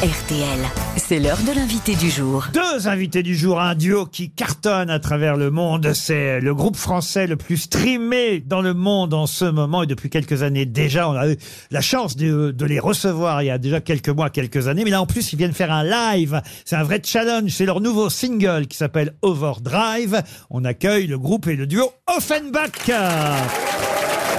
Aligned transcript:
RTL, 0.00 0.60
c'est 0.96 1.18
l'heure 1.18 1.40
de 1.44 1.52
l'invité 1.52 1.96
du 1.96 2.08
jour. 2.08 2.46
Deux 2.52 2.86
invités 2.86 3.24
du 3.24 3.34
jour, 3.34 3.60
un 3.60 3.74
duo 3.74 4.06
qui 4.06 4.30
cartonne 4.30 4.90
à 4.90 5.00
travers 5.00 5.36
le 5.36 5.50
monde. 5.50 5.92
C'est 5.92 6.38
le 6.40 6.54
groupe 6.54 6.76
français 6.76 7.26
le 7.26 7.34
plus 7.34 7.56
streamé 7.56 8.38
dans 8.38 8.60
le 8.60 8.74
monde 8.74 9.12
en 9.12 9.26
ce 9.26 9.44
moment 9.44 9.82
et 9.82 9.86
depuis 9.88 10.08
quelques 10.08 10.44
années 10.44 10.66
déjà. 10.66 11.08
On 11.08 11.16
a 11.16 11.28
eu 11.28 11.36
la 11.72 11.80
chance 11.80 12.14
de, 12.14 12.52
de 12.52 12.64
les 12.64 12.78
recevoir 12.78 13.42
il 13.42 13.46
y 13.46 13.50
a 13.50 13.58
déjà 13.58 13.80
quelques 13.80 14.10
mois, 14.10 14.30
quelques 14.30 14.68
années. 14.68 14.84
Mais 14.84 14.90
là 14.90 15.02
en 15.02 15.06
plus, 15.06 15.32
ils 15.32 15.36
viennent 15.36 15.52
faire 15.52 15.72
un 15.72 15.82
live. 15.82 16.42
C'est 16.64 16.76
un 16.76 16.84
vrai 16.84 17.00
challenge. 17.04 17.50
C'est 17.50 17.66
leur 17.66 17.80
nouveau 17.80 18.08
single 18.08 18.68
qui 18.68 18.76
s'appelle 18.76 19.14
Overdrive. 19.22 20.22
On 20.48 20.64
accueille 20.64 21.08
le 21.08 21.18
groupe 21.18 21.48
et 21.48 21.56
le 21.56 21.66
duo 21.66 21.90
Offenbach. 22.06 22.86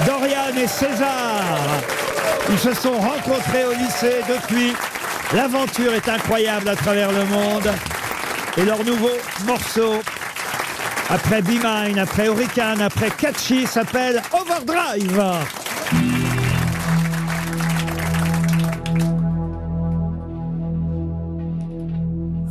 Dorian 0.07 0.55
et 0.57 0.67
César. 0.67 1.57
Ils 2.49 2.57
se 2.57 2.73
sont 2.73 2.97
rencontrés 2.97 3.65
au 3.65 3.73
lycée 3.73 4.21
depuis. 4.29 4.73
L'aventure 5.33 5.93
est 5.93 6.09
incroyable 6.09 6.69
à 6.69 6.75
travers 6.75 7.11
le 7.11 7.23
monde. 7.25 7.69
Et 8.57 8.65
leur 8.65 8.83
nouveau 8.83 9.11
morceau, 9.45 10.01
après 11.09 11.41
Be 11.41 11.63
Mine, 11.63 11.99
après 11.99 12.25
Hurricane, 12.25 12.81
après 12.81 13.11
Catchy, 13.11 13.67
s'appelle 13.67 14.21
Overdrive. 14.33 15.21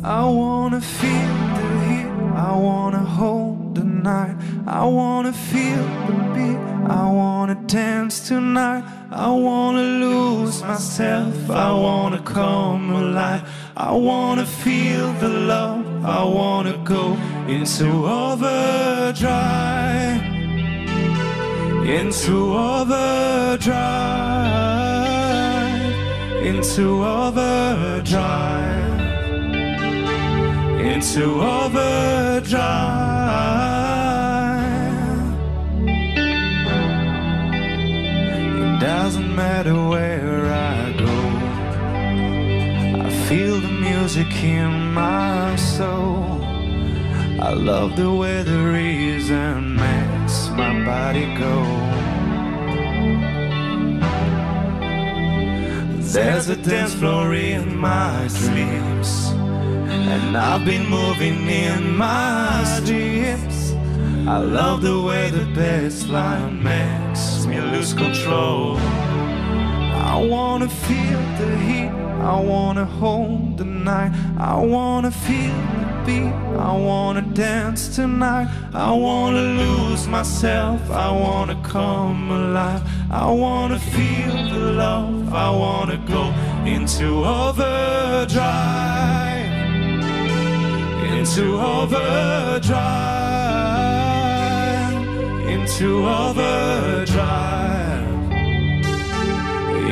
I 0.01 0.23
wanna 0.23 0.79
feel 0.79 1.09
the 1.55 1.79
heat, 1.87 2.07
I 2.35 2.55
wanna 2.55 3.03
hold 3.03 3.75
the 3.75 3.83
night, 3.83 4.35
I 4.65 4.85
wanna 4.85 5.33
feel 5.33 5.83
the 6.07 6.13
beat, 6.33 6.57
I 6.89 7.05
wanna 7.11 7.55
dance 7.67 8.27
tonight, 8.27 8.83
I 9.11 9.31
wanna 9.31 9.81
lose 9.81 10.61
myself, 10.61 11.49
I 11.49 11.73
wanna 11.73 12.21
come 12.21 12.91
alive, 12.91 13.41
I 13.75 13.91
wanna 13.91 14.45
feel 14.45 15.11
the 15.13 15.29
love, 15.29 16.05
I 16.05 16.23
wanna 16.23 16.77
go 16.83 17.17
into 17.47 17.87
overdrive, 18.05 19.17
into 21.87 22.53
overdrive, 22.53 23.69
into 26.45 27.03
overdrive. 27.03 28.79
Into 30.79 31.41
overdrive. 31.41 32.49
Doesn't 38.89 39.35
matter 39.35 39.75
where 39.91 40.45
I 40.75 40.91
go, 41.05 41.17
I 43.05 43.09
feel 43.27 43.57
the 43.67 43.75
music 43.87 44.31
in 44.43 44.71
my 44.93 45.55
soul. 45.55 46.41
I 47.49 47.51
love 47.53 47.95
the 47.95 48.11
way 48.11 48.41
the 48.41 48.61
reason 48.79 49.75
makes 49.85 50.35
my 50.59 50.73
body 50.91 51.27
go. 51.43 51.55
There's 56.13 56.49
a 56.49 56.57
dance 56.69 56.95
floor 56.95 57.35
in 57.35 57.77
my 57.77 58.27
dreams. 58.41 59.09
And 60.13 60.35
I've 60.35 60.65
been 60.65 60.85
moving 60.89 61.39
in 61.47 61.95
my 61.95 62.81
dreams. 62.87 63.58
I 64.29 64.37
love 64.37 64.83
the 64.83 65.01
way 65.01 65.31
the 65.31 65.45
bass 65.55 66.07
line 66.07 66.61
makes 66.61 67.47
me 67.47 67.59
lose 67.59 67.95
control. 67.95 68.77
I 68.77 70.23
wanna 70.23 70.69
feel 70.69 71.19
the 71.39 71.57
heat, 71.57 71.89
I 72.21 72.39
wanna 72.39 72.85
hold 72.85 73.57
the 73.57 73.65
night, 73.65 74.11
I 74.37 74.55
wanna 74.55 75.09
feel 75.09 75.55
the 75.79 76.03
beat, 76.05 76.33
I 76.59 76.77
wanna 76.77 77.23
dance 77.23 77.95
tonight, 77.95 78.47
I 78.71 78.91
wanna 78.91 79.41
lose 79.63 80.07
myself, 80.07 80.79
I 80.91 81.11
wanna 81.11 81.59
come 81.63 82.29
alive, 82.29 82.83
I 83.09 83.31
wanna 83.31 83.79
feel 83.79 84.35
the 84.53 84.59
love, 84.83 85.33
I 85.33 85.49
wanna 85.49 85.97
go 86.07 86.31
into 86.67 87.25
overdrive. 87.25 88.37
Into 91.17 91.45
overdrive, 91.59 93.28
into 95.53 96.07
overdrive, 96.07 97.11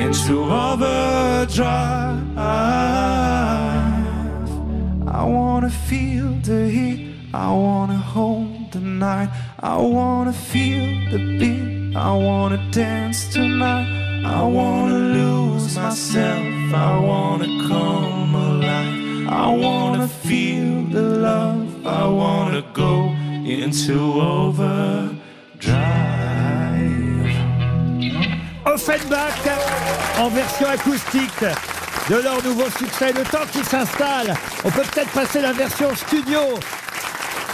into 0.04 0.36
overdrive. 0.44 1.58
I 5.08 5.24
wanna 5.24 5.70
feel 5.70 6.30
the 6.50 6.70
heat, 6.70 7.16
I 7.34 7.52
wanna 7.52 7.98
hold 7.98 8.72
the 8.72 8.80
night, 8.80 9.30
I 9.60 9.78
wanna 9.78 10.34
feel 10.34 10.86
the 11.12 11.20
beat, 11.40 11.96
I 11.96 12.12
wanna 12.14 12.60
dance 12.72 13.20
tonight, 13.34 13.88
I 14.26 14.44
wanna 14.44 15.00
lose 15.18 15.76
myself, 15.76 16.74
I 16.74 17.00
wanna 17.00 17.50
come 17.68 18.36
alive. 18.36 19.08
I 19.30 19.54
wanna 19.54 20.08
feel 20.08 20.84
the 20.86 21.02
love. 21.02 21.86
I 21.86 22.08
wanna 22.08 22.64
go 22.74 23.10
into 23.46 24.00
overdrive. 24.22 25.17
Offenbach 28.66 29.34
en 30.20 30.30
version 30.30 30.68
acoustique 30.68 31.44
de 32.10 32.16
leur 32.16 32.44
nouveau 32.44 32.70
succès. 32.78 33.12
Le 33.14 33.24
temps 33.24 33.46
qui 33.52 33.64
s'installe, 33.64 34.36
on 34.64 34.70
peut 34.70 34.84
peut-être 34.94 35.12
passer 35.12 35.42
la 35.42 35.54
version 35.54 35.96
studio. 35.96 36.40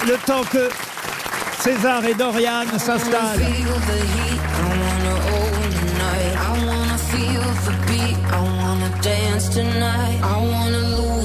Le 0.05 0.17
temps 0.25 0.43
que 0.43 0.69
César 1.59 2.03
et 2.05 2.13
Dorian 2.13 2.65
s'installent. 2.77 3.39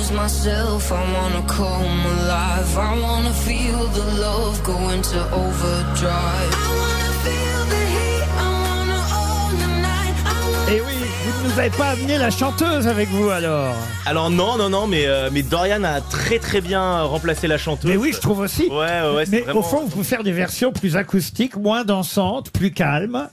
Lose 0.08 0.16
myself, 0.16 0.92
I 0.92 1.12
wanna 1.12 1.42
come 1.46 2.06
alive. 2.06 2.76
I 2.76 2.98
wanna 3.00 3.32
feel 3.32 3.86
the 3.88 4.04
love 4.20 4.62
go 4.64 4.76
into 4.90 5.18
overdrive. 5.32 6.52
I 6.54 6.68
wanna 6.80 7.12
feel 7.24 7.60
the 7.72 7.82
heat, 7.94 8.24
I 8.38 8.48
wanna 8.64 9.00
hold 9.12 9.60
the 9.60 9.68
night. 9.82 10.97
Vous 11.40 11.44
ne 11.46 11.52
nous 11.52 11.58
avez 11.60 11.70
pas 11.70 11.90
amené 11.90 12.18
la 12.18 12.30
chanteuse 12.30 12.86
avec 12.88 13.08
vous 13.10 13.28
alors. 13.30 13.74
Alors 14.06 14.28
non, 14.30 14.56
non, 14.58 14.68
non, 14.68 14.86
mais, 14.86 15.06
euh, 15.06 15.30
mais 15.32 15.42
Dorian 15.42 15.84
a 15.84 16.00
très 16.00 16.38
très 16.38 16.60
bien 16.60 17.02
remplacé 17.02 17.46
la 17.46 17.58
chanteuse. 17.58 17.90
Mais 17.90 17.96
oui, 17.96 18.12
je 18.12 18.20
trouve 18.20 18.40
aussi. 18.40 18.68
Ouais, 18.68 18.74
ouais, 19.14 19.24
c'est 19.24 19.30
Mais 19.30 19.40
vraiment... 19.42 19.60
au 19.60 19.62
fond, 19.62 19.80
vous 19.82 19.88
pouvez 19.88 20.04
faire 20.04 20.24
des 20.24 20.32
versions 20.32 20.72
plus 20.72 20.96
acoustiques, 20.96 21.56
moins 21.56 21.84
dansantes, 21.84 22.50
plus 22.50 22.72
calmes. 22.72 23.28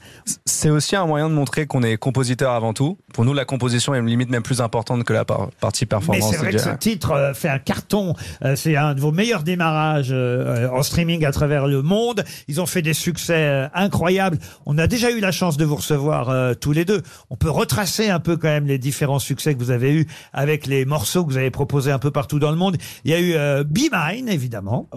C'est 0.45 0.69
aussi 0.69 0.95
un 0.95 1.05
moyen 1.07 1.29
de 1.29 1.33
montrer 1.33 1.65
qu'on 1.65 1.81
est 1.81 1.97
compositeur 1.97 2.51
avant 2.51 2.73
tout. 2.73 2.97
Pour 3.13 3.25
nous, 3.25 3.33
la 3.33 3.45
composition 3.45 3.95
est 3.95 4.01
limite 4.01 4.29
même 4.29 4.43
plus 4.43 4.61
importante 4.61 5.03
que 5.03 5.13
la 5.13 5.25
par- 5.25 5.49
partie 5.59 5.85
Mais 5.85 5.87
performance. 5.87 6.29
c'est 6.31 6.37
vrai 6.37 6.51
que 6.51 6.57
ce 6.59 6.63
dirais. 6.65 6.77
titre 6.77 7.11
euh, 7.11 7.33
fait 7.33 7.49
un 7.49 7.59
carton. 7.59 8.13
Euh, 8.43 8.55
c'est 8.55 8.75
un 8.75 8.93
de 8.93 8.99
vos 9.01 9.11
meilleurs 9.11 9.43
démarrages 9.43 10.09
euh, 10.11 10.69
en 10.69 10.83
streaming 10.83 11.25
à 11.25 11.31
travers 11.31 11.65
le 11.67 11.81
monde. 11.81 12.23
Ils 12.47 12.61
ont 12.61 12.65
fait 12.67 12.81
des 12.83 12.93
succès 12.93 13.33
euh, 13.35 13.67
incroyables. 13.73 14.37
On 14.65 14.77
a 14.77 14.85
déjà 14.87 15.09
eu 15.11 15.19
la 15.19 15.31
chance 15.31 15.57
de 15.57 15.65
vous 15.65 15.75
recevoir 15.77 16.29
euh, 16.29 16.53
tous 16.53 16.71
les 16.71 16.85
deux. 16.85 17.01
On 17.29 17.35
peut 17.35 17.49
retracer 17.49 17.94
un 18.03 18.19
peu 18.19 18.37
quand 18.37 18.47
même 18.47 18.67
les 18.67 18.77
différents 18.77 19.19
succès 19.19 19.53
que 19.53 19.59
vous 19.59 19.71
avez 19.71 19.93
eus 19.93 20.07
avec 20.33 20.67
les 20.67 20.85
morceaux 20.85 21.23
que 21.25 21.31
vous 21.31 21.37
avez 21.37 21.51
proposés 21.51 21.91
un 21.91 21.99
peu 21.99 22.11
partout 22.11 22.39
dans 22.39 22.51
le 22.51 22.57
monde. 22.57 22.77
Il 23.03 23.11
y 23.11 23.13
a 23.13 23.19
eu 23.19 23.33
euh, 23.33 23.63
Be 23.63 23.89
Mine, 23.91 24.29
évidemment. 24.29 24.89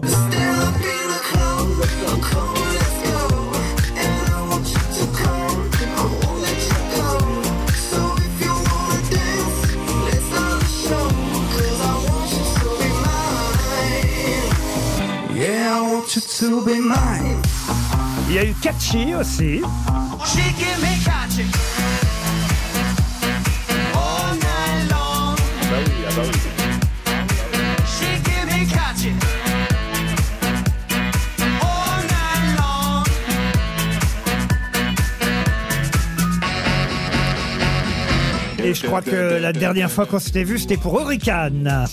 Il 18.27 18.35
y 18.35 18.39
a 18.39 18.45
eu 18.45 18.53
Catchy 18.61 19.15
aussi. 19.15 19.61
She 20.25 20.43
give 20.57 20.79
me 20.81 21.03
catchy. 21.03 21.88
Et 38.69 38.73
je 38.75 38.85
crois 38.85 39.01
que 39.01 39.39
la 39.41 39.51
dernière 39.51 39.89
fois 39.89 40.05
qu'on 40.05 40.19
s'était 40.19 40.43
vu, 40.43 40.59
c'était 40.59 40.77
pour 40.77 40.99
Hurricane. 40.99 41.85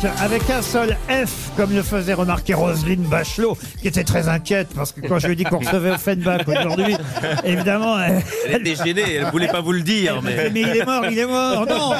Georgia. 0.00 0.17
Avec 0.20 0.50
un 0.50 0.62
seul 0.62 0.96
F, 1.08 1.50
comme 1.56 1.72
le 1.74 1.82
faisait 1.82 2.12
remarquer 2.14 2.54
Roselyne 2.54 3.02
Bachelot, 3.04 3.56
qui 3.80 3.86
était 3.88 4.02
très 4.02 4.28
inquiète 4.28 4.68
parce 4.74 4.90
que 4.92 5.00
quand 5.06 5.18
je 5.20 5.26
lui 5.26 5.34
ai 5.34 5.36
dit 5.36 5.44
qu'on 5.44 5.58
recevait 5.60 5.90
Offenbach 5.90 6.42
aujourd'hui, 6.48 6.96
évidemment, 7.44 8.00
elle, 8.02 8.22
Elle 8.48 8.66
était 8.66 8.84
gênée, 8.84 9.14
elle 9.14 9.26
voulait 9.30 9.46
pas 9.48 9.60
vous 9.60 9.72
le 9.72 9.82
dire, 9.82 10.20
mais. 10.22 10.50
mais 10.52 10.60
il 10.62 10.68
est 10.76 10.84
mort, 10.84 11.04
il 11.08 11.18
est 11.18 11.26
mort, 11.26 11.66
non 11.66 11.92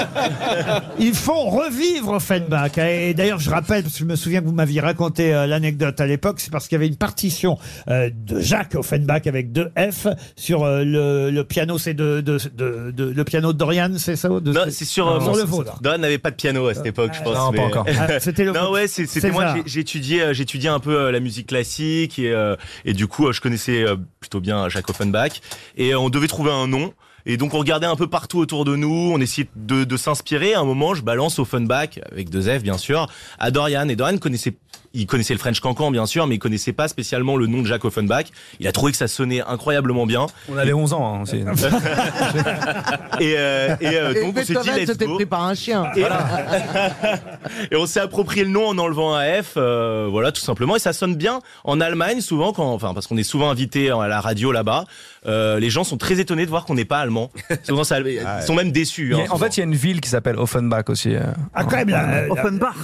Ils 0.99 1.15
font 1.15 1.49
revivre 1.49 2.12
Offenbach. 2.15 2.76
Et 2.79 3.15
d'ailleurs, 3.15 3.38
je 3.38 3.50
rappelle, 3.50 3.82
parce 3.82 3.94
que 3.94 4.00
je 4.00 4.05
me 4.05 4.17
souviens 4.17 4.41
que 4.41 4.47
vous 4.47 4.53
m'aviez 4.53 4.81
raconté 4.81 5.32
euh, 5.32 5.47
l'anecdote 5.47 6.00
à 6.00 6.06
l'époque, 6.06 6.41
c'est 6.41 6.50
parce 6.50 6.67
qu'il 6.67 6.75
y 6.76 6.81
avait 6.81 6.88
une 6.88 6.97
partition 6.97 7.56
euh, 7.88 8.11
de 8.12 8.41
Jacques 8.41 8.75
Offenbach 8.75 9.26
avec 9.26 9.53
deux 9.53 9.70
F 9.79 10.09
sur 10.35 10.65
euh, 10.65 10.82
le, 10.85 11.31
le 11.31 11.44
piano, 11.44 11.79
c'est 11.79 11.94
de, 11.94 12.20
de, 12.20 12.38
de, 12.56 12.91
de- 12.91 13.11
le 13.11 13.25
piano 13.25 13.53
de 13.53 13.59
Dorian, 13.59 13.91
c'est 13.97 14.17
ça? 14.17 14.29
De- 14.29 14.53
Non, 14.53 14.62
c'est 14.70 14.85
sur, 14.85 15.09
euh, 15.09 15.19
le 15.37 15.44
vôtre. 15.44 15.79
Don 15.82 15.99
n'avait 15.99 16.19
pas 16.19 16.31
de 16.31 16.37
piano 16.37 16.67
à 16.67 16.75
cette 16.75 16.87
époque, 16.87 17.12
je 17.17 17.23
pense. 17.23 17.37
Non, 17.37 17.53
pas 17.53 17.62
encore. 17.62 17.87
C'était 18.20 18.44
le 18.44 18.52
Non 18.52 18.70
ouais 18.70 18.88
c'était 18.88 19.31
moi 19.31 19.56
étudié 19.58 20.22
euh, 20.22 20.32
étudié 20.32 20.69
un 20.69 20.81
peu 20.81 20.96
euh, 20.96 21.12
la 21.12 21.20
musique 21.20 21.49
classique 21.49 22.19
et 22.19 22.32
euh, 22.32 22.56
et 22.84 22.93
du 22.93 23.06
coup 23.06 23.31
je 23.32 23.40
connaissais 23.40 23.84
plutôt 24.20 24.40
bien 24.40 24.69
Jacques 24.69 24.88
Offenbach. 24.88 25.40
Et 25.76 25.94
on 25.94 26.08
devait 26.08 26.28
trouver 26.28 26.50
un 26.50 26.66
nom. 26.66 26.93
Et 27.26 27.37
donc 27.37 27.52
on 27.52 27.58
regardait 27.58 27.87
un 27.87 27.96
peu 27.96 28.06
partout 28.06 28.38
autour 28.38 28.64
de 28.64 28.76
nous. 28.76 29.12
On 29.12 29.20
essayait 29.20 29.49
de, 29.55 29.84
de 29.84 29.96
s'inspirer. 29.96 30.55
À 30.55 30.60
un 30.60 30.64
moment 30.64 30.94
je 30.94 31.02
balance 31.02 31.38
Offenbach 31.38 31.99
avec 32.10 32.31
deux 32.31 32.43
F 32.43 32.62
bien 32.62 32.78
sûr 32.78 33.06
à 33.38 33.50
Dorian. 33.50 33.88
Et 33.88 33.96
Dorian 33.96 34.19
connaissait 34.19 34.55
il 34.94 35.06
connaissait 35.06 35.35
le 35.35 35.38
French 35.38 35.61
Cancan 35.61 35.90
bien 35.90 36.06
sûr 36.06 36.26
mais 36.26 36.37
il 36.37 36.38
connaissait 36.38 36.73
pas 36.73 36.88
spécialement 36.88 37.37
le 37.37 37.46
nom 37.46 37.62
de 37.62 37.67
Jacques 37.67 37.85
Offenbach 37.85 38.26
il 38.61 38.67
a 38.67 38.73
trouvé 38.73 38.93
que 38.93 38.99
ça 38.99 39.08
sonnait 39.08 39.43
incroyablement 39.43 40.06
bien 40.06 40.26
On 40.50 40.56
avait 40.56 40.73
11 40.73 40.93
ans 40.94 41.14
hein, 41.14 41.23
aussi. 41.23 41.37
et, 43.20 43.35
euh, 43.37 43.76
et, 43.81 43.87
euh, 43.96 44.14
Et 44.14 44.20
donc 44.23 44.37
on 44.38 44.44
s'est 44.44 44.55
dit 44.62 44.70
let's 44.87 44.96
go 44.99 45.14
pris 45.17 45.26
par 45.26 45.44
un 45.44 45.55
chien. 45.55 45.87
et, 45.96 46.02
et 47.70 47.76
on 47.76 47.87
s'est 47.87 48.00
approprié 48.00 48.44
le 48.44 48.50
nom 48.50 48.67
en 48.69 48.79
enlevant 48.79 49.14
un 49.14 49.43
F, 49.43 49.55
euh, 49.56 50.08
voilà 50.11 50.32
tout 50.32 50.40
simplement. 50.40 50.76
Et 50.76 50.79
ça 50.79 50.93
sonne 50.93 51.17
bien 51.17 51.41
en 51.64 51.81
Allemagne 51.81 52.20
souvent, 52.20 52.52
quand, 52.52 52.73
enfin 52.73 52.94
parce 52.94 53.06
qu'on 53.06 53.17
est 53.17 53.23
souvent 53.23 53.50
invité 53.50 53.91
à 53.91 54.08
la 54.08 54.20
radio 54.20 54.52
là-bas. 54.52 54.84
Euh, 55.26 55.58
les 55.58 55.69
gens 55.69 55.84
sont 55.84 55.96
très 55.96 56.20
étonnés 56.20 56.44
de 56.44 56.50
voir 56.50 56.64
qu'on 56.64 56.75
n'est 56.75 56.84
pas 56.84 56.99
allemand. 57.00 57.31
Souvent, 57.64 57.84
ça, 57.84 57.99
ils 58.06 58.23
sont 58.46 58.55
même 58.55 58.70
déçus. 58.70 59.14
Hein, 59.14 59.19
en 59.23 59.25
souvent. 59.25 59.38
fait, 59.38 59.56
il 59.56 59.61
y 59.61 59.62
a 59.62 59.67
une 59.67 59.75
ville 59.75 60.00
qui 60.00 60.08
s'appelle 60.08 60.37
Offenbach 60.37 60.84
aussi. 60.88 61.14
euh. 61.14 61.20
Ah, 61.55 61.64
quand 61.64 61.76
même, 61.76 61.88
la, 61.88 62.31
Offenbach. 62.31 62.75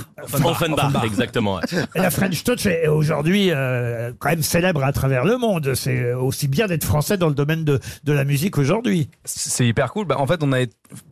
Offenbach, 0.45 1.05
exactement. 1.05 1.57
ouais. 1.57 1.63
La 1.95 2.11
French 2.11 2.43
Touch 2.45 2.67
est 2.67 2.89
aujourd'hui 2.89 3.51
euh, 3.51 4.13
quand 4.19 4.31
même 4.31 4.43
célèbre 4.43 4.85
à 4.85 4.93
travers 4.93 5.25
le 5.25 5.39
monde. 5.39 5.75
C'est 5.75 6.13
aussi 6.13 6.49
bien 6.49 6.67
d'être 6.67 6.85
français 6.85 7.17
dans 7.17 7.29
le 7.29 7.35
domaine 7.35 7.65
de, 7.65 7.81
de 8.05 8.13
la 8.13 8.25
musique 8.25 8.59
aujourd'hui. 8.59 9.09
C'est 9.25 9.67
hyper 9.67 9.93
cool. 9.93 10.07
Bah, 10.07 10.17
en 10.19 10.27
fait, 10.27 10.43
on 10.43 10.53
a, 10.53 10.65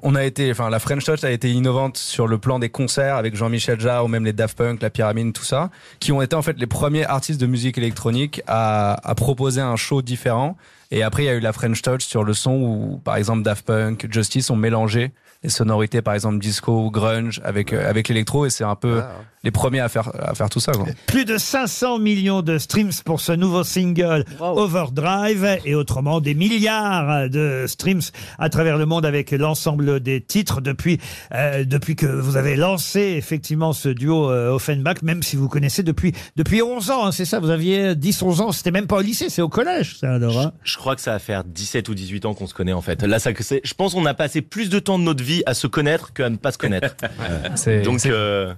on 0.02 0.14
a 0.14 0.24
été, 0.24 0.50
enfin, 0.50 0.70
la 0.70 0.78
French 0.78 1.04
Touch 1.04 1.24
a 1.24 1.30
été 1.30 1.50
innovante 1.50 1.96
sur 1.96 2.26
le 2.26 2.38
plan 2.38 2.58
des 2.58 2.68
concerts 2.68 3.16
avec 3.16 3.36
Jean-Michel 3.36 3.80
Jarre 3.80 4.04
ou 4.04 4.08
même 4.08 4.24
les 4.24 4.32
Daft 4.32 4.56
Punk, 4.58 4.82
la 4.82 4.90
Pyramide, 4.90 5.32
tout 5.32 5.44
ça, 5.44 5.70
qui 6.00 6.12
ont 6.12 6.22
été 6.22 6.36
en 6.36 6.42
fait 6.42 6.58
les 6.58 6.66
premiers 6.66 7.04
artistes 7.04 7.40
de 7.40 7.46
musique 7.46 7.78
électronique 7.78 8.42
à, 8.46 8.98
à 9.08 9.14
proposer 9.14 9.60
un 9.60 9.76
show 9.76 10.02
différent. 10.02 10.56
Et 10.90 11.02
après, 11.02 11.22
il 11.22 11.26
y 11.26 11.30
a 11.30 11.34
eu 11.34 11.40
la 11.40 11.52
French 11.52 11.80
Touch 11.80 12.02
sur 12.02 12.22
le 12.22 12.34
son 12.34 12.52
où, 12.52 13.00
par 13.02 13.16
exemple, 13.16 13.42
Daft 13.42 13.64
Punk, 13.64 14.08
Justice 14.10 14.50
ont 14.50 14.56
mélangé 14.56 15.12
les 15.42 15.48
sonorités, 15.48 16.02
par 16.02 16.14
exemple, 16.14 16.38
disco 16.38 16.84
ou 16.84 16.90
grunge 16.90 17.40
avec, 17.44 17.72
euh, 17.72 17.88
avec 17.88 18.08
l'électro 18.08 18.46
et 18.46 18.50
c'est 18.50 18.64
un 18.64 18.76
peu 18.76 19.02
les 19.44 19.50
premiers 19.50 19.80
à 19.80 19.88
faire, 19.88 20.10
à 20.20 20.34
faire 20.34 20.48
tout 20.48 20.60
ça, 20.60 20.72
quoi. 20.72 20.86
Plus 21.06 21.24
de 21.24 21.36
500 21.38 21.98
millions 21.98 22.42
de 22.42 22.58
streams 22.58 22.90
pour 23.04 23.20
ce 23.20 23.32
nouveau 23.32 23.64
single 23.64 24.24
Overdrive 24.40 25.58
et 25.64 25.74
autrement 25.74 26.20
des 26.20 26.34
milliards 26.34 27.28
de 27.28 27.64
streams 27.66 28.00
à 28.38 28.48
travers 28.48 28.78
le 28.78 28.86
monde 28.86 29.04
avec 29.04 29.30
l'ensemble 29.32 30.00
des 30.00 30.20
titres 30.20 30.60
depuis 30.60 30.98
euh, 31.34 31.64
depuis 31.64 31.96
que 31.96 32.06
vous 32.06 32.36
avez 32.36 32.56
lancé 32.56 33.00
effectivement 33.00 33.72
ce 33.72 33.88
duo 33.88 34.30
euh, 34.30 34.50
Offenbach 34.52 35.02
même 35.02 35.22
si 35.22 35.36
vous 35.36 35.48
connaissez 35.48 35.82
depuis 35.82 36.12
depuis 36.36 36.62
11 36.62 36.90
ans 36.90 37.06
hein, 37.06 37.12
c'est 37.12 37.24
ça 37.24 37.40
vous 37.40 37.50
aviez 37.50 37.94
10 37.94 38.22
11 38.22 38.40
ans 38.40 38.52
c'était 38.52 38.70
même 38.70 38.86
pas 38.86 38.96
au 38.96 39.00
lycée 39.02 39.28
c'est 39.28 39.42
au 39.42 39.48
collège 39.48 39.96
ça 39.98 40.12
alors 40.14 40.38
hein. 40.38 40.52
Je 40.64 40.76
crois 40.76 40.94
que 40.94 41.00
ça 41.02 41.12
va 41.12 41.18
faire 41.18 41.44
17 41.44 41.88
ou 41.88 41.94
18 41.94 42.24
ans 42.26 42.34
qu'on 42.34 42.46
se 42.46 42.54
connaît 42.54 42.72
en 42.72 42.82
fait. 42.82 43.02
Là, 43.02 43.18
ça, 43.18 43.30
c'est- 43.40 43.60
je 43.64 43.74
pense 43.74 43.94
qu'on 43.94 44.06
a 44.06 44.14
passé 44.14 44.42
plus 44.42 44.68
de 44.70 44.78
temps 44.78 44.98
de 44.98 45.04
notre 45.04 45.22
vie 45.22 45.42
à 45.46 45.54
se 45.54 45.66
connaître 45.66 46.12
qu'à 46.12 46.30
ne 46.30 46.36
pas 46.36 46.52
se 46.52 46.58
connaître. 46.58 46.94
C'est, 47.56 47.82
Donc, 47.82 48.04
euh, 48.06 48.52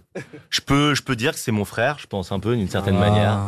je 0.51 0.61
peux, 0.61 0.74
je 0.95 1.03
peux 1.03 1.17
dire 1.17 1.33
que 1.33 1.39
c'est 1.39 1.53
mon 1.53 1.65
frère, 1.65 1.97
je 2.01 2.07
pense 2.07 2.33
un 2.33 2.39
peu 2.41 2.57
d'une 2.57 2.69
certaine 2.69 2.97
Ah. 2.97 3.09
manière. 3.11 3.39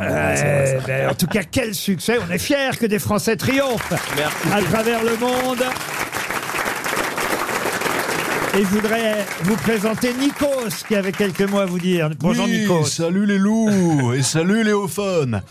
Ben, 0.87 1.11
en 1.11 1.14
tout 1.14 1.26
cas 1.26 1.43
quel 1.50 1.75
succès 1.75 2.19
on 2.26 2.32
est 2.32 2.38
fiers 2.38 2.76
que 2.78 2.87
des 2.87 2.99
Français 2.99 3.37
triomphent 3.37 3.93
Merci. 4.17 4.49
à 4.52 4.62
travers 4.62 5.02
le 5.05 5.17
monde. 5.17 5.62
Et 8.56 8.61
je 8.61 8.67
voudrais 8.69 9.26
vous 9.43 9.56
présenter 9.56 10.14
Nikos, 10.14 10.85
qui 10.88 10.97
avait 10.97 11.12
quelques 11.12 11.43
mots 11.43 11.58
à 11.58 11.67
vous 11.67 11.79
dire. 11.79 12.08
Bonjour 12.19 12.47
Oui, 12.47 12.61
Nikos. 12.62 12.85
salut 12.87 13.26
les 13.26 13.37
loups 13.38 14.14
et 14.14 14.23
salut 14.23 14.64
Léophone. 14.64 15.43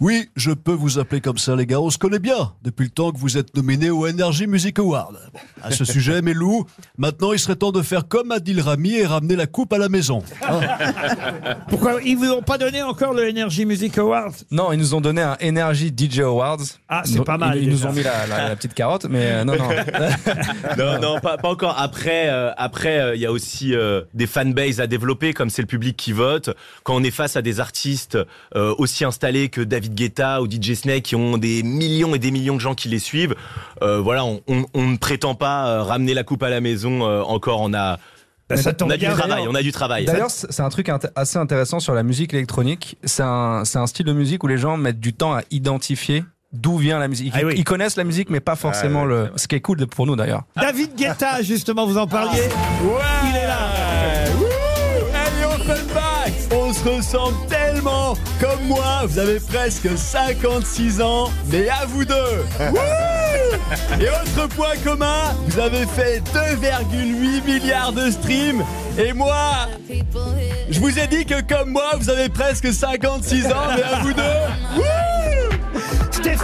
Oui, 0.00 0.28
je 0.34 0.50
peux 0.50 0.72
vous 0.72 0.98
appeler 0.98 1.20
comme 1.20 1.38
ça 1.38 1.54
les 1.54 1.66
gars, 1.66 1.78
on 1.80 1.88
se 1.90 1.98
connaît 1.98 2.18
bien 2.18 2.52
depuis 2.62 2.84
le 2.84 2.90
temps 2.90 3.12
que 3.12 3.18
vous 3.18 3.38
êtes 3.38 3.54
nominé 3.56 3.90
au 3.90 4.08
Energy 4.08 4.46
Music 4.48 4.78
Award. 4.80 5.16
Bon, 5.32 5.40
à 5.62 5.70
ce 5.70 5.84
sujet, 5.84 6.20
mes 6.20 6.34
loups, 6.34 6.66
maintenant 6.98 7.32
il 7.32 7.38
serait 7.38 7.54
temps 7.54 7.70
de 7.70 7.80
faire 7.80 8.08
comme 8.08 8.32
Adil 8.32 8.60
Rami 8.60 8.94
et 8.96 9.06
ramener 9.06 9.36
la 9.36 9.46
coupe 9.46 9.72
à 9.72 9.78
la 9.78 9.88
maison. 9.88 10.22
Pourquoi 11.68 12.00
ils 12.02 12.16
vous 12.16 12.30
ont 12.30 12.42
pas 12.42 12.58
donné 12.58 12.82
encore 12.82 13.12
le 13.14 13.28
Energy 13.30 13.66
Music 13.66 13.96
Award 13.98 14.34
Non, 14.50 14.72
ils 14.72 14.78
nous 14.78 14.94
ont 14.94 15.00
donné 15.00 15.22
un 15.22 15.36
Energy 15.42 15.92
DJ 15.96 16.20
Awards. 16.20 16.58
Ah, 16.88 17.02
c'est 17.04 17.22
pas 17.24 17.38
mal, 17.38 17.56
Ils, 17.58 17.64
ils 17.64 17.70
nous 17.70 17.86
ont 17.86 17.92
mis 17.92 18.02
la, 18.02 18.26
la- 18.26 18.48
la 18.48 18.56
petite 18.56 18.74
carotte, 18.74 19.06
mais 19.08 19.26
euh, 19.26 19.44
non, 19.44 19.54
non. 19.56 19.68
Non, 20.78 21.00
non, 21.00 21.20
pas, 21.20 21.36
pas 21.36 21.48
encore. 21.50 21.78
Après, 21.78 22.28
euh, 22.28 22.50
après, 22.56 22.98
euh, 23.00 23.14
il 23.14 23.20
y 23.20 23.26
a 23.26 23.32
aussi 23.32 23.74
euh, 23.74 24.02
des 24.14 24.26
fanbases 24.26 24.80
à 24.80 24.86
développer, 24.86 25.32
comme 25.34 25.50
c'est 25.50 25.62
le 25.62 25.66
public 25.68 25.96
qui 25.96 26.12
vote. 26.12 26.50
Quand 26.82 26.94
on 26.96 27.02
est 27.02 27.10
face 27.10 27.36
à 27.36 27.42
des 27.42 27.60
artistes 27.60 28.18
euh, 28.56 28.74
aussi 28.78 29.04
installés 29.04 29.48
que 29.48 29.60
David 29.60 29.94
Guetta 29.94 30.42
ou 30.42 30.46
DJ 30.50 30.74
Snake, 30.74 31.02
qui 31.04 31.16
ont 31.16 31.38
des 31.38 31.62
millions 31.62 32.14
et 32.14 32.18
des 32.18 32.30
millions 32.30 32.56
de 32.56 32.60
gens 32.60 32.74
qui 32.74 32.88
les 32.88 32.98
suivent, 32.98 33.34
euh, 33.82 34.00
voilà, 34.00 34.24
on, 34.24 34.40
on- 34.48 34.66
on 34.74 34.82
ne 34.88 34.96
prétend 34.96 35.34
pas 35.34 35.66
euh, 35.68 35.82
ramener 35.82 36.14
la 36.14 36.24
coupe 36.24 36.42
à 36.42 36.50
la 36.50 36.60
maison. 36.60 37.06
euh, 37.08 37.22
encore, 37.22 37.60
on 37.60 37.72
a, 37.74 37.98
ça 38.56 38.70
on 38.70 38.74
tombe 38.74 38.92
a 38.92 38.96
du 38.96 39.06
travail. 39.06 39.46
On 39.48 39.54
a 39.54 39.62
du 39.62 39.72
travail. 39.72 40.04
D'ailleurs, 40.04 40.30
c'est 40.30 40.60
un 40.60 40.68
truc 40.68 40.90
assez 41.16 41.38
intéressant 41.38 41.80
sur 41.80 41.94
la 41.94 42.02
musique 42.02 42.34
électronique. 42.34 42.96
C'est 43.04 43.22
un, 43.22 43.64
c'est 43.64 43.78
un 43.78 43.86
style 43.86 44.06
de 44.06 44.12
musique 44.12 44.44
où 44.44 44.46
les 44.46 44.58
gens 44.58 44.76
mettent 44.76 45.00
du 45.00 45.12
temps 45.14 45.34
à 45.34 45.42
identifier 45.50 46.24
d'où 46.54 46.78
vient 46.78 46.98
la 46.98 47.08
musique. 47.08 47.32
Ils, 47.34 47.40
Ah 47.42 47.46
oui. 47.46 47.54
ils 47.56 47.64
connaissent 47.64 47.96
la 47.96 48.04
musique, 48.04 48.30
mais 48.30 48.40
pas 48.40 48.56
forcément 48.56 49.04
le. 49.04 49.30
Ce 49.36 49.46
qui 49.46 49.56
est 49.56 49.60
cool 49.60 49.86
pour 49.86 50.06
nous 50.06 50.16
d'ailleurs. 50.16 50.44
David 50.56 50.94
Guetta, 50.96 51.42
justement, 51.42 51.86
vous 51.86 51.98
en 51.98 52.06
parliez. 52.06 52.42
Il 53.30 53.36
est 53.36 53.46
là. 53.46 53.58
Hey 55.12 55.44
Offenbach, 55.44 56.32
on 56.52 56.72
se 56.72 56.84
ressemble 56.88 57.36
tellement 57.48 58.14
Comme 58.40 58.64
moi, 58.66 59.02
vous 59.06 59.18
avez 59.18 59.38
presque 59.40 59.88
56 59.96 61.00
ans, 61.00 61.30
mais 61.50 61.68
à 61.68 61.86
vous 61.86 62.04
deux 62.04 62.14
Wouh 62.60 64.00
Et 64.00 64.08
autre 64.08 64.48
point 64.54 64.76
commun, 64.82 65.32
vous 65.46 65.58
avez 65.60 65.86
fait 65.86 66.22
2,8 66.34 67.44
milliards 67.44 67.92
de 67.92 68.10
streams, 68.10 68.62
et 68.98 69.12
moi, 69.12 69.68
je 70.70 70.80
vous 70.80 70.98
ai 70.98 71.06
dit 71.06 71.24
que 71.24 71.40
comme 71.42 71.70
moi, 71.70 71.92
vous 71.98 72.10
avez 72.10 72.28
presque 72.28 72.72
56 72.72 73.46
ans, 73.46 73.50
mais 73.76 73.82
à 73.82 74.00
vous 74.02 74.12
deux 74.12 74.22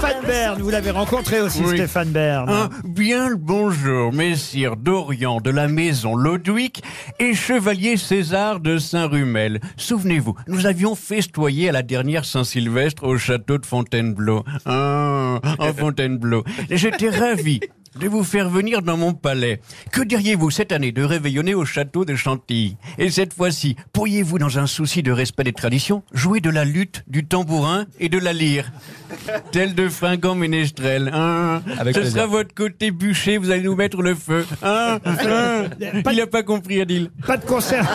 Stéphane 0.00 0.24
Bern, 0.26 0.62
vous 0.62 0.70
l'avez 0.70 0.90
rencontré 0.92 1.40
aussi, 1.42 1.60
Oui. 1.62 1.76
Stéphane 1.76 2.08
Bern. 2.08 2.48
Un 2.48 2.70
bien 2.88 3.28
le 3.28 3.36
bonjour, 3.36 4.14
messire 4.14 4.76
Dorian 4.76 5.42
de 5.42 5.50
la 5.50 5.68
maison 5.68 6.16
Lodwick 6.16 6.82
et 7.18 7.34
chevalier 7.34 7.98
César 7.98 8.60
de 8.60 8.78
Saint-Rumel. 8.78 9.60
Souvenez-vous, 9.76 10.34
nous 10.48 10.64
avions 10.64 10.94
festoyé 10.94 11.68
à 11.68 11.72
la 11.72 11.82
dernière 11.82 12.24
Saint-Sylvestre 12.24 13.04
au 13.04 13.18
château 13.18 13.58
de 13.58 13.66
Fontainebleau. 13.66 14.42
Ah, 14.64 15.38
en 15.58 15.72
Fontainebleau. 15.76 16.44
J'étais 16.70 17.10
ravi 17.10 17.60
de 17.98 18.08
vous 18.08 18.24
faire 18.24 18.48
venir 18.48 18.82
dans 18.82 18.96
mon 18.96 19.12
palais. 19.14 19.60
Que 19.90 20.02
diriez-vous 20.02 20.50
cette 20.50 20.72
année 20.72 20.92
de 20.92 21.02
réveillonner 21.02 21.54
au 21.54 21.64
château 21.64 22.04
de 22.04 22.14
Chantilly? 22.14 22.76
Et 22.98 23.10
cette 23.10 23.32
fois-ci, 23.34 23.76
pourriez-vous, 23.92 24.38
dans 24.38 24.58
un 24.58 24.66
souci 24.66 25.02
de 25.02 25.12
respect 25.12 25.44
des 25.44 25.52
traditions, 25.52 26.02
jouer 26.12 26.40
de 26.40 26.50
la 26.50 26.64
lutte, 26.64 27.02
du 27.08 27.24
tambourin 27.26 27.86
et 27.98 28.08
de 28.08 28.18
la 28.18 28.32
lyre? 28.32 28.70
Tel 29.52 29.74
de 29.74 29.88
fringant 29.88 30.34
ménestrel. 30.34 31.10
Hein? 31.12 31.62
Avec 31.78 31.94
Ce 31.94 32.00
plaisir. 32.00 32.16
sera 32.18 32.26
votre 32.26 32.54
côté 32.54 32.90
bûcher, 32.90 33.38
vous 33.38 33.50
allez 33.50 33.62
nous 33.62 33.74
mettre 33.74 34.00
le 34.02 34.14
feu. 34.14 34.46
Hein? 34.62 34.98
Hein? 35.04 35.64
Il 36.10 36.16
n'a 36.16 36.26
pas 36.26 36.42
compris, 36.42 36.80
Adil. 36.80 37.10
Pas 37.26 37.36
de 37.36 37.44
concert, 37.44 37.86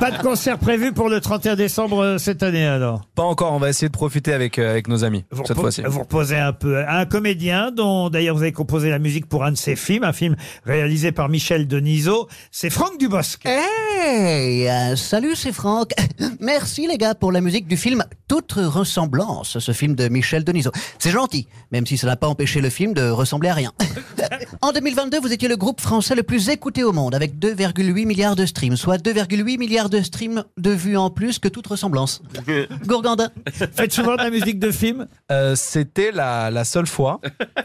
pas 0.00 0.10
de 0.10 0.18
concert 0.22 0.58
prévu 0.58 0.92
pour 0.92 1.08
le 1.08 1.20
31 1.20 1.56
décembre 1.56 2.00
euh, 2.02 2.18
cette 2.18 2.42
année 2.42 2.66
alors. 2.66 3.02
Pas 3.14 3.22
encore. 3.22 3.52
On 3.52 3.58
va 3.58 3.68
essayer 3.68 3.88
de 3.88 3.92
profiter 3.92 4.32
avec 4.32 4.58
euh, 4.58 4.70
avec 4.70 4.88
nos 4.88 5.04
amis 5.04 5.24
Vous, 5.30 5.44
cette 5.44 5.58
fois-ci. 5.58 5.82
vous 5.86 6.00
reposez 6.00 6.38
un 6.38 6.52
peu. 6.52 6.82
Un 6.88 7.04
comédien 7.04 7.70
dont 7.70 8.08
d'ailleurs 8.08 8.34
vous 8.36 8.42
avez 8.42 8.52
composé 8.52 8.88
la 8.90 8.98
musique 8.98 9.02
musique 9.12 9.28
pour 9.28 9.44
un 9.44 9.52
de 9.52 9.58
ses 9.58 9.76
films, 9.76 10.04
un 10.04 10.14
film 10.14 10.36
réalisé 10.64 11.12
par 11.12 11.28
Michel 11.28 11.68
Denisot. 11.68 12.28
C'est 12.50 12.70
Franck 12.70 12.98
Dubosc. 12.98 13.44
Hey, 13.44 14.66
euh, 14.66 14.96
salut, 14.96 15.34
c'est 15.36 15.52
Franck. 15.52 15.90
Merci 16.40 16.86
les 16.86 16.96
gars 16.96 17.14
pour 17.14 17.30
la 17.30 17.42
musique 17.42 17.68
du 17.68 17.76
film 17.76 18.04
Toute 18.26 18.52
ressemblance, 18.52 19.58
ce 19.58 19.72
film 19.72 19.94
de 19.94 20.08
Michel 20.08 20.44
Denisot. 20.44 20.72
C'est 20.98 21.10
gentil, 21.10 21.46
même 21.72 21.86
si 21.86 21.98
ça 21.98 22.06
n'a 22.06 22.16
pas 22.16 22.26
empêché 22.26 22.62
le 22.62 22.70
film 22.70 22.94
de 22.94 23.10
ressembler 23.10 23.50
à 23.50 23.54
rien. 23.54 23.72
en 24.62 24.72
2022, 24.72 25.20
vous 25.20 25.30
étiez 25.30 25.48
le 25.48 25.58
groupe 25.58 25.82
français 25.82 26.14
le 26.14 26.22
plus 26.22 26.48
écouté 26.48 26.82
au 26.82 26.92
monde, 26.92 27.14
avec 27.14 27.38
2,8 27.38 28.06
milliards 28.06 28.34
de 28.34 28.46
streams, 28.46 28.78
soit 28.78 28.96
2,8 28.96 29.58
milliards 29.58 29.90
de 29.90 30.00
streams 30.00 30.42
de 30.56 30.70
vues 30.70 30.96
en 30.96 31.10
plus 31.10 31.38
que 31.38 31.48
toute 31.48 31.66
ressemblance. 31.66 32.22
Gourgandin. 32.86 33.28
Faites 33.74 33.92
souvent 33.92 34.16
de 34.16 34.22
la 34.22 34.30
musique 34.30 34.58
de 34.58 34.70
film? 34.70 35.06
Euh, 35.30 35.54
C'était 35.54 36.12
la, 36.12 36.50
la 36.50 36.64
seule 36.64 36.86
fois, 36.86 37.20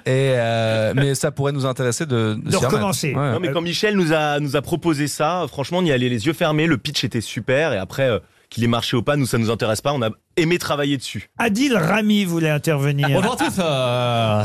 et 0.06 0.34
euh, 0.36 0.94
mais 0.94 1.16
ça 1.16 1.27
pourrait 1.32 1.52
nous 1.52 1.66
intéresser 1.66 2.06
de, 2.06 2.36
De 2.36 2.56
remettre. 2.56 2.60
recommencer. 2.74 3.14
Ouais. 3.16 3.32
Non 3.34 3.40
mais 3.40 3.52
quand 3.52 3.62
Michel 3.62 3.96
nous 3.96 4.14
a 4.14 4.40
nous 4.40 4.56
a 4.56 4.62
proposé 4.62 5.08
ça, 5.08 5.46
franchement, 5.48 5.80
on 5.80 5.86
y 5.86 5.92
allait 5.92 6.10
les 6.10 6.26
yeux 6.26 6.34
fermés, 6.34 6.68
le 6.68 6.78
pitch 6.78 7.04
était 7.04 7.22
super 7.22 7.74
et 7.74 7.78
après 7.78 8.10
euh, 8.10 8.20
qu'il 8.50 8.64
ait 8.64 8.68
marché 8.68 8.96
ou 8.96 9.02
pas, 9.04 9.16
nous 9.18 9.26
ça 9.26 9.38
nous 9.38 9.52
intéresse 9.52 9.82
pas, 9.82 9.92
on 9.94 10.02
a 10.02 10.10
aimé 10.38 10.58
travailler 10.58 10.96
dessus. 10.98 11.30
Adil 11.38 11.76
Rami 11.76 12.24
voulait 12.26 12.50
intervenir. 12.50 13.10
Bonjour 13.10 13.34
à 13.34 13.36
tous. 13.36 13.60
euh. 13.60 14.44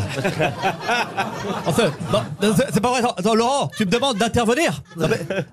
C'est- 1.76 2.80
pas 2.80 2.88
vrai. 2.90 3.02
Attends, 3.16 3.34
Laurent, 3.34 3.70
tu 3.76 3.84
me 3.86 3.90
demandes 3.90 4.16
d'intervenir 4.18 4.82
mais- 4.96 5.06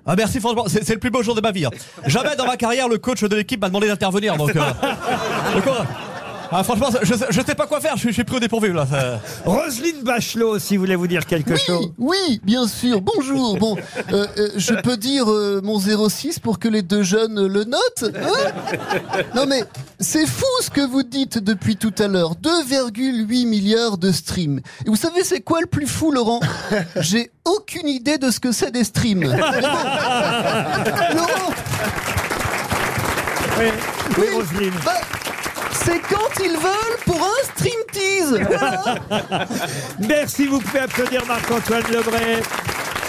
ah, 0.06 0.16
Merci, 0.16 0.40
franchement, 0.40 0.64
c'est 0.66 0.84
c'est 0.84 0.94
le 0.94 1.00
plus 1.00 1.10
beau 1.10 1.22
jour 1.22 1.34
de 1.34 1.40
ma 1.40 1.52
vie. 1.52 1.64
hein. 1.66 1.70
Jamais 2.06 2.34
dans 2.36 2.46
ma 2.46 2.56
carrière, 2.56 2.88
le 2.88 2.98
coach 2.98 3.22
de 3.22 3.36
l'équipe 3.36 3.60
m'a 3.60 3.68
demandé 3.68 3.86
d'intervenir. 3.88 4.36
Donc, 4.36 4.50
euh, 4.56 4.60
donc, 5.54 5.66
euh, 5.66 5.70
ah, 6.52 6.64
franchement, 6.64 6.88
je 7.02 7.14
sais, 7.14 7.26
je 7.30 7.40
sais 7.40 7.54
pas 7.54 7.66
quoi 7.66 7.80
faire. 7.80 7.94
Je 7.94 8.00
suis, 8.00 8.08
je 8.08 8.14
suis 8.14 8.24
pris 8.24 8.36
au 8.36 8.40
dépourvu 8.40 8.72
là. 8.72 8.86
ça- 8.90 9.20
Roselyne 9.44 10.02
Bachelot, 10.02 10.58
si 10.58 10.76
vous 10.76 10.82
voulez 10.84 10.96
vous 10.96 11.06
dire 11.06 11.24
quelque 11.26 11.56
chose. 11.56 11.92
Oui, 11.98 12.40
bien 12.44 12.66
sûr. 12.66 13.00
Bonjour. 13.00 13.56
Bon, 13.58 13.76
euh, 14.12 14.26
euh, 14.38 14.48
je 14.56 14.74
peux 14.74 14.96
dire 14.96 15.30
euh, 15.30 15.60
mon 15.62 15.78
06 15.78 16.38
pour 16.40 16.58
que 16.58 16.68
les 16.68 16.82
deux 16.82 17.02
jeunes 17.02 17.46
le 17.46 17.64
notent 17.64 18.04
hein? 18.16 18.32
Non 19.34 19.46
mais 19.46 19.62
c'est 20.00 20.26
fou 20.26 20.44
ce 20.62 20.70
que 20.70 20.80
vous 20.80 21.02
dites 21.02 21.38
depuis 21.38 21.76
tout 21.76 21.94
à 21.98 22.08
l'heure. 22.08 22.34
2,8 22.36 23.46
milliards 23.46 23.98
de 23.98 24.10
streams. 24.12 24.60
Et 24.86 24.88
vous 24.88 24.96
savez 24.96 25.22
c'est 25.24 25.40
quoi 25.40 25.60
le 25.60 25.66
plus 25.66 25.86
fou, 25.86 26.10
Laurent? 26.12 26.40
J'ai 26.96 27.30
aucune 27.44 27.88
idée 27.88 28.18
de 28.18 28.30
ce 28.30 28.40
que 28.40 28.52
c'est 28.52 28.70
des 28.70 28.84
streams. 28.84 29.22
Laurent, 31.14 31.52
Oui, 33.58 33.66
oui, 33.66 33.70
Oui. 34.18 34.24
Roselyne. 34.34 34.72
bah, 34.84 34.92
c'est 35.84 36.00
quand 36.00 36.42
ils 36.42 36.56
veulent 36.56 36.98
pour 37.04 37.20
un 37.20 37.44
stream 37.54 37.80
tease. 37.92 38.40
Voilà. 38.46 39.46
Merci, 40.00 40.46
vous 40.46 40.60
pouvez 40.60 40.80
applaudir 40.80 41.24
Marc-Antoine 41.26 41.84
Lebray. 41.90 42.42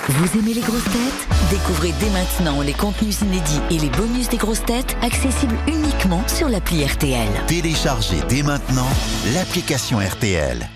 Vous 0.09 0.39
aimez 0.39 0.53
les 0.53 0.61
grosses 0.61 0.83
têtes? 0.85 1.27
Découvrez 1.49 1.93
dès 1.99 2.09
maintenant 2.09 2.61
les 2.61 2.73
contenus 2.73 3.21
inédits 3.21 3.61
et 3.69 3.77
les 3.77 3.89
bonus 3.89 4.29
des 4.29 4.37
grosses 4.37 4.65
têtes 4.65 4.95
accessibles 5.01 5.55
uniquement 5.67 6.27
sur 6.27 6.49
l'appli 6.49 6.83
RTL. 6.85 7.29
Téléchargez 7.47 8.17
dès 8.27 8.43
maintenant 8.43 8.87
l'application 9.33 9.99
RTL. 9.99 10.67